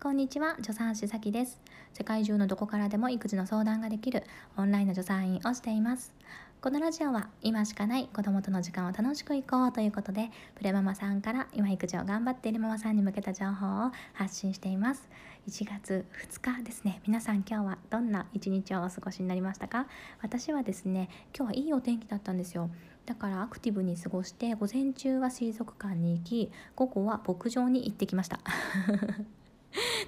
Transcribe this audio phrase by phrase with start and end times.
[0.00, 1.60] こんにちは、助産師さきです。
[1.92, 4.22] 世界中のどこからでも育児の相談ができる
[4.56, 6.14] オンラインの助産院をしています。
[6.60, 15.08] このラジオは今しかない子供との時間を楽しくいこうということで、プレママさんから今育児を頑張っているママさんに向けた情報を発信しています。
[15.48, 17.00] 1月2日ですね。
[17.04, 19.88] 皆さん今日はどんな一日をお過ごしになりましたか？
[20.22, 22.70] 私はですね、今日はいいお天気だったんですよ。
[23.04, 28.38] だからアクティブに過ごして午前中は水族館に行き午後は牧場に行ってきました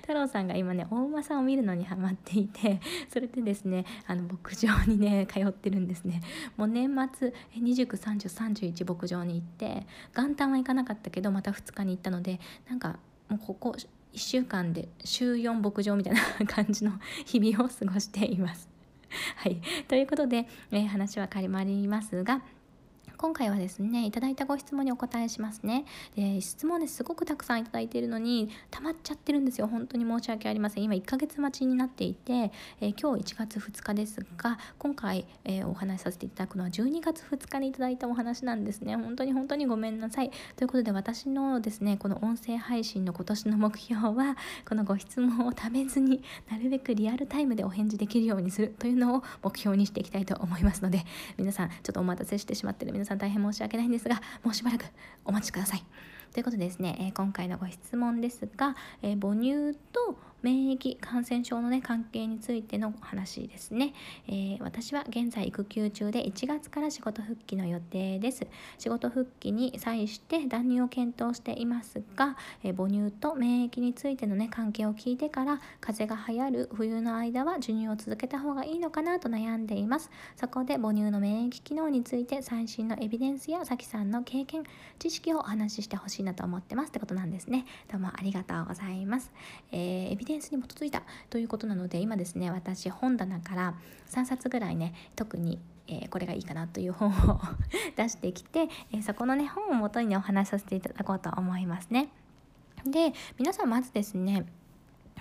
[0.00, 6.22] 太郎さんが今ねお馬さんを見るのにハマっていてそれでですねあの牧場にね通ってるんですね
[6.56, 13.76] もう年末293031牧場に行って元旦は行かなかったけどまた2日に行ったのでなんかもうここ
[14.12, 16.92] 1週間で週4牧場みたいな感じの
[17.26, 18.68] 日々を過ごしています。
[19.36, 22.42] はい、ということで、えー、話は変わりますが
[23.20, 25.84] 今回はですねいただいたご質問にお答えしますね。
[26.16, 29.66] で質問ですごくたくさんいただいているのに溜まっちゃってるんですよ。
[29.66, 30.84] 本当に申し訳ありません。
[30.84, 38.96] 今1ヶ月待ちになっていて、えー、今日1月2日ですが今回、えー、お話しさせていただくのは12月2日にいただいたお話なんですね。
[38.96, 40.30] 本当に本当にごめんなさい。
[40.56, 51.04] ということで私のですねこの音声配信の今年の目標はこのご質問をためずになるべくリアルタイムでお返事できるようにするというのを目標にしていきたいと思いますので
[51.36, 54.84] 皆さんちょっとお待たせしてしまってる皆さんさん大変申し訳ないんですが、もうしばらく
[55.24, 55.82] お待ちください。
[56.32, 63.92] ということでですね、えー、今回のご質問ですが、えー、母乳と免疫感染症の、ね、関係についての話ですね、
[64.26, 68.46] えー、私は現在育休中で1月から仕事復帰の予定です。
[68.78, 80.10] 仕事復帰に際して断乳を検討していますが、えー、母乳と免疫についての、ね、関係を聞いてから風邪が流行る冬の間は授乳を続けた方がいいのかなと悩んでいます。
[80.36, 84.62] そこで母乳の免疫機能について最新のエビデンスやさきさんの経験
[84.98, 89.32] 知識をお話ししてほしいなと思ってますってことなんですねどうもありがとうございます、
[89.72, 93.74] えー、エビデンスに基づいたということなので今ですね私本棚から
[94.10, 95.58] 3冊ぐらいね特に
[95.92, 97.40] えー、これがいいかなという本を
[97.96, 102.10] 出してきて、えー、そこのね本をもとにねお話しさせていただこうと思いますね。
[102.86, 104.46] で皆さんまずですね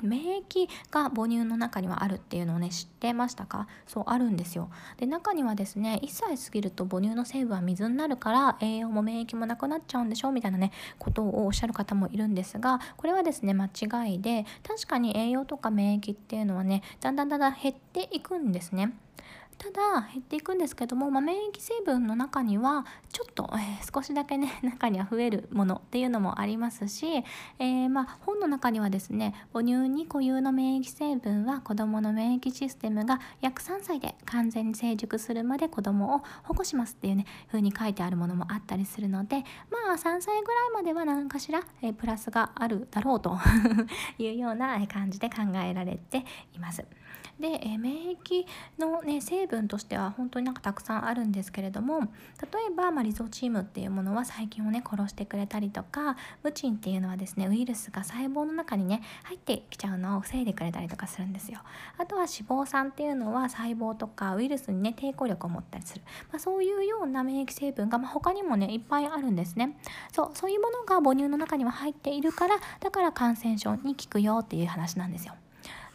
[0.01, 3.67] 免疫が母乳の中にはあるっていうのをね知ってましたか？
[3.87, 4.69] そうあるんですよ。
[4.97, 18.93] で中にはですね1歳過ぎると母乳の成分は水になるから栄養も免疫もなくなっちゃうんでしょみたいなねことをおっしゃる方もいるんですがこれはですね間違いで確かに栄養とか免疫っていうのはねだんだんだんだん減っていくんですね。
[19.59, 27.05] ただ減っていくんですけども、まあ、免疫成分の中にはちょっと、えー、少しだけね 中には増えるものっていうのもありますし、
[27.59, 43.37] えー、まあ、本の中にはですね母乳に固有の免疫成分は子どもの免疫システムが約3歳で完全に成熟するまで子どもを保護しますっていうね風に書いてあるものもあったりするのでまあ3歳ぐらいまでは何かしら、えー、プラスがあるだろうと
[44.17, 46.85] いうような感じで考えられています。
[47.39, 48.45] で、え免疫
[48.77, 52.07] の、ね、成分としては本当になんかたくさんあるんですけれども例
[52.69, 61.59] えば、まあ、リゾチームっていうものは細菌をね殺してくれたりとかムチンっていうのはですねウイルスが細胞の中にね入ってきちゃうのを防いでくれたりとかするんですよ。
[61.97, 66.01] あとは脂肪酸っていうのは細胞とかウイルスにね抵抗力を持ったりする、
[66.31, 69.77] まあ、そういうような免疫成分が、まあ、他にもねいっぱいあるんですね。
[70.11, 75.35] そうそういうものが母乳の中には入っているからだから感染症に効くよっていう話なんですよ。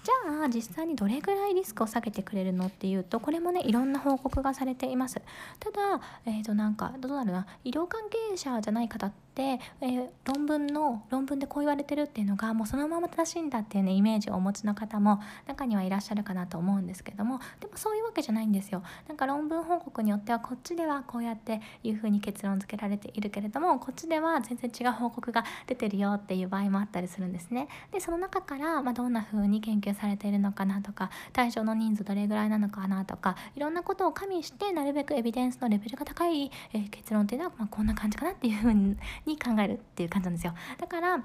[0.05, 5.15] じゃあ実際にどれぐらいリスクを下げてくれるのっていうとこれもねいろんな報告がされています。
[5.59, 7.47] ただえっ、ー、となんかどうなるな。
[7.65, 18.83] 医療関係者じゃない方って、えー、論文の論文でこう言われてるっていうのがもうそのまま正しいんだっていうねイメージをお持ちの方も中にはいらっしゃるかなと思うんですけどもでもそういうわけじゃないんですよ。
[19.09, 27.69] なんか論文報告によってはこっちではこうやっていうふうに結論付けられているけれどもこっちでは全然違う報告が出てるよっていう場合もあったりするんですね。
[27.91, 38.97] でその中から、まあ、どんな風に研究されているのかなとか対象の人数どれぐらいなのかなとかいろんなことを加味してなるべくエビデンスのレベルが高い、えー、結論っていうのは、まあ、こんな感じかなっていう風に
[39.27, 40.55] 考えるっていう感じなんですよ。
[40.79, 41.25] だから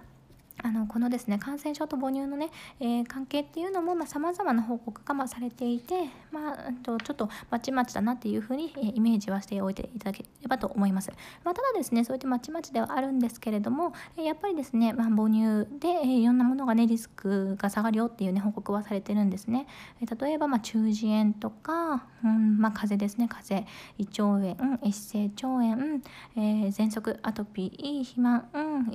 [0.63, 11.11] あのこのですね感染症と母乳のね、えー、関係っていうのもさまざ、まな報告がまされていて、まあ、ちょっとまちまちだなっていうふうに、えー、イメージはしておいていただければと思います。
[11.43, 19.67] まあ、ただですねそうやってまちまちではあるんですけれども、えー、やっぱりですね、まあ、母乳で、えー、いろんなものがねリスクが下がるよっていうね報告はされてるんですね。
[20.01, 26.01] えー、例えば、まあ、中耳炎とか、うんまあ、風邪ですね風邪胃腸炎壊性腸炎、
[26.35, 28.49] えー、喘息アトピー肥満、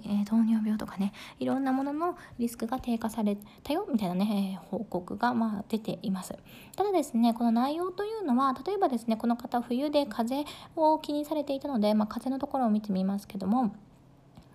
[0.05, 6.34] えー、糖尿病とかねいろろんなもののリスクが低下されたよみたいなね、報告がまあ出ています。
[6.76, 13.74] ただですね、この内容というのは、例えばですね、この方冬で風邪を気にされていたので、まあ、風のところを見てみますけども、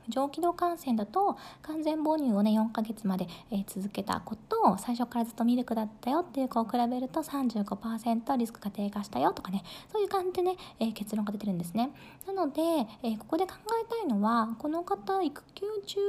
[0.10, 11.92] 上気道感染だと完全母乳をね4ヶ月まで、えー、続けた子とを最初からずっとミルクだったよっていう子を比べると35%リスクが低下したよとかねそういう感じでね、えー、結論が出てるんですね
[12.28, 12.62] なので、
[13.04, 13.54] えここで考
[13.84, 16.00] えたいのはこの方育休中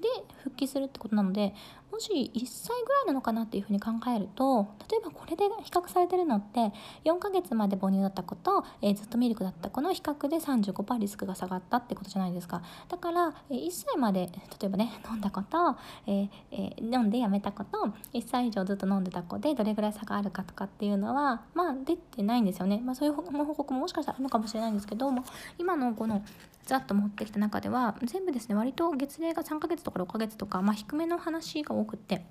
[0.00, 0.08] で
[0.44, 1.54] 復帰するってことなので
[1.90, 6.72] もし1歳ぐらいなのかなっていうふうに考えると例えばこれで比較されてるのって
[7.04, 12.62] 4ヶ月まで母乳だった子と、えー、ずっとミルクだった子の比較で35%リスクが下がったってことじゃないですか。
[12.88, 14.30] だから、え、1歳まで
[14.60, 17.78] 例えばね飲んだ子と、えーえー、飲んでやめた子と
[18.12, 23.22] 1歳以上ずっと飲んでた子でどれぐらい差があるかとかっていうのはまあ出てないんですよね、まあ、そういう報
[23.54, 25.24] 告ももしかしたらあるのかもしれないんですけども
[25.58, 26.22] 今のこの
[26.68, 32.24] ざっと持ってきた中では全部ですね割と月齢が3ヶ月とか6ヶ月とか、まあ、低めの話が多くって。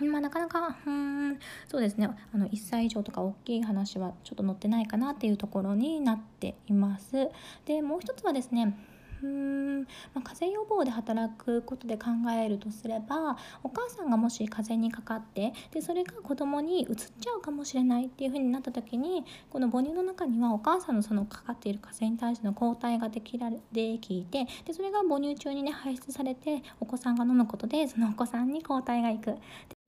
[0.00, 7.28] まあ、なかなか、うん、そうですね、あの、1歳以上とか大きい話はちょっと載ってないかなっていうところになっています。
[7.64, 8.78] で、もう一つはですね、
[9.22, 9.86] うん、ま
[10.16, 12.06] あ、風邪予防で働くことで考
[12.36, 29.34] えるとすればお母さんがもし風邪にかかってでそれが子供にうつっちゃうかもしれないっていうふうになった時にこの母乳の中にはお母さんのそのかかっている風邪に対しての抗体ができられできてでそれが母乳中にね排出されてお子さんが飲むことでそのお子さんに抗体がいく。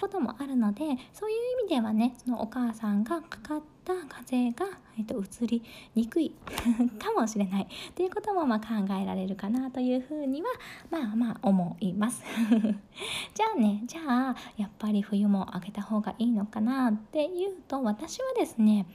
[0.01, 0.81] こともあるので
[1.13, 5.63] そういう意味ではねそのお母さんがかかった風邪が、えっと、移り
[5.95, 6.31] にくい
[6.99, 8.67] かもしれないということもまあ考
[9.01, 10.49] えられるかなというふうには
[10.91, 12.23] まあまあ思います
[13.35, 14.01] じゃあねじゃ
[14.31, 18.87] あやっぱり冬もあげた方がいいのかなっていうと私はですね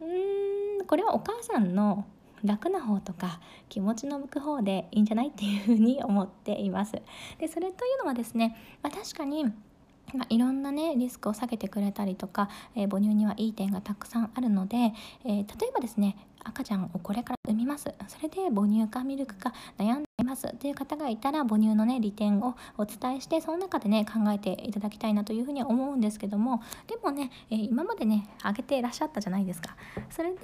[0.00, 2.04] うーんこれはお母さんの
[2.44, 6.92] 楽な方とか気持ちの向く方でいいんじゃないっていうふうに思っています。
[7.38, 9.52] でそれというのはですね、まあ、確かに
[10.14, 14.76] まあ、いろんなねリスクを下げてくれたりとか、えー、母乳にはいい点がたくさんあるので、
[15.24, 17.92] えー、例えばですね赤ちゃんをこれから産みます。
[18.08, 29.76] それで母乳かミルクか悩んでいますという方がいたら母乳のね利点をお伝えしてその中でね考えていただきたいなというふうに思うんですけどもでもね、えー、今までねあげていらっしゃったじゃないですか。
[30.10, 30.38] それで、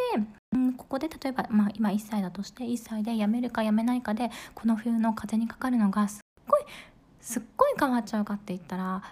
[0.53, 6.21] うん、ここで例えば、まあ、今1歳だとして1歳で辞めるか辞めないかでこの冬の風邪にかかるのがす
[7.29, 9.03] すっごい変わっちゃうかって言ったら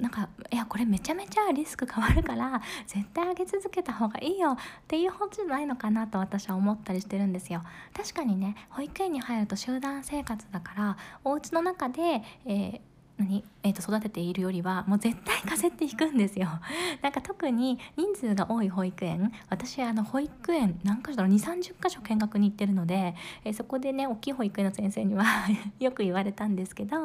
[0.00, 4.56] なんかいやこれめちゃめちゃリスク変わるから絶対上げ続けた方がいいよっ
[4.88, 7.62] ていう方じゃないのかなと私は思ったりしてるんですよ。
[7.96, 12.80] 確かにね保育園に入ると集団生活だからお家の中で、えー
[13.20, 16.48] 何、えー、と育てているよりはもう絶対風邪ってひくんですよ
[17.02, 23.14] なんか特に人数が多い保育園私あの保育園何か所だろう2 3 0箇所見学に行ってるので、
[23.44, 25.24] えー、そこでね大きい保育園の先生には
[25.78, 26.96] よく言われたんですけど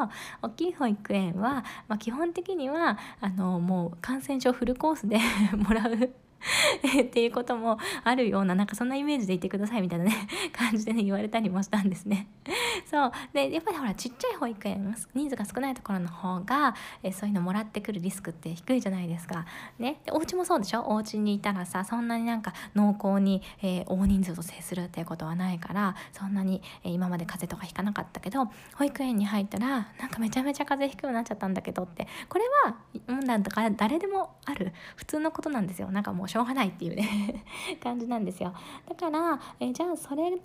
[0.42, 5.20] 大きい保育園は、まあ、基本的にはあのもう感染症フルコースで
[5.58, 5.94] もらう
[7.02, 12.28] っていうこともあるようななんかそんなイメージでいてくださいみたいなね感じでね言われたりもしたんですね。
[12.90, 13.12] そう。
[13.34, 19.46] でやっぱりほらちっちゃい保育園人数が少ないところの方がえそういうのもらってくるリスクって低いじゃないですか。
[19.80, 20.00] ね。
[20.06, 20.84] でお家もそうでしょ？
[20.88, 28.46] お家にいたらさそんなになんか濃厚に、えー、大人数と接するっていうことはないからそんなに、えー、今まで風邪とかひかなかったけど
[28.76, 32.08] 保育園に入ったらなんかめちゃめちゃ風邪ひくようになっちゃったんだけどって。
[32.30, 32.76] これは
[33.24, 34.74] なんだか誰でもある。
[34.96, 35.92] 普通のことなんですよ。
[35.92, 37.44] なんかもうしょうがないっていうね。
[37.81, 38.54] 感じなんですよ。
[38.88, 40.40] だから、えじゃあそれで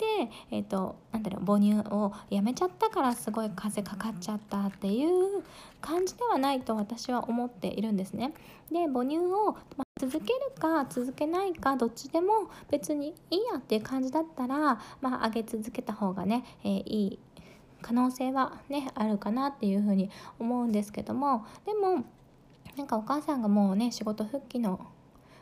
[0.51, 5.43] えっ、ー、となんだろう母乳をやめちゃったからすごい風かかっちゃったっていう
[5.81, 8.33] 感じではないと私は思っているんですね。
[8.71, 17.19] で母乳を、ま続けるか続けないかどっちでも別にいいやっていう感じだったらまあ上げ続けた方がね、えー、いい
[17.81, 21.45] 可能性はねあるかなっていうふうに思うんですけども。
[21.65, 22.05] でも
[22.77, 24.79] なんかお母さんがもうね仕事復帰の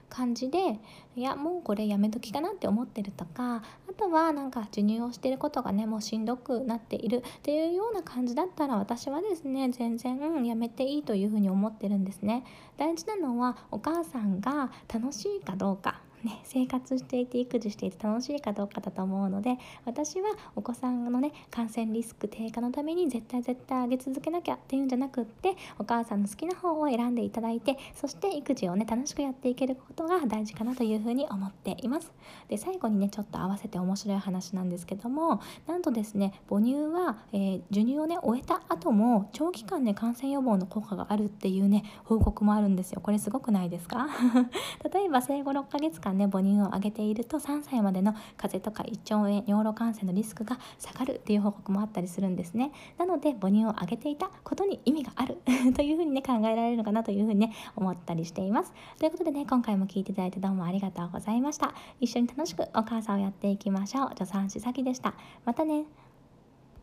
[0.09, 0.79] 感じで
[1.15, 12.43] いやもうこれやめときかなって思ってるとかあとはなんか授乳をしてることがねもうしんどくなっているっていうような感じだったら私はですね全然、やめていいというふうに思ってるんですね。
[12.77, 16.01] 大事なのはお母さんが楽しいかどうか。
[16.23, 32.11] ね、生活していて育児していて楽しいかどうかだと思うので私はお子さんのね感染リスク低下のために絶対絶対上げ続けなきゃっていうんじゃなくってお母さんの好きな方を選んでいただいてそして育児をね楽しくやっていけることが大事かなというふうに思っています。
[32.49, 42.99] で最後にねちょっと合わせて面白い話なんですけどもなんとですね母乳は、えー、授乳をね終えた後も長期間ね感染予防の効果があるっていうね報告もあるんですよ。
[43.01, 44.07] これすごくないですか？
[44.93, 52.71] 例えば生後6ヶ月間間ね母乳をあげていると3歳までの風邪とか胃腸炎尿路感染のリスクが下がるっていう報告もあったりするんですね。
[52.97, 55.37] なので母乳をあげていたことに意味がある
[55.75, 58.73] というふうにね考えられるのかなというふうにね思ったりしています。
[58.97, 61.73] ということでね今回も聞いていただいてどうもありがとうございました。
[61.99, 64.09] 一緒に楽しくお母さんをやっていきましょう。
[64.09, 65.13] 助産師さきでした。
[65.45, 65.98] またね。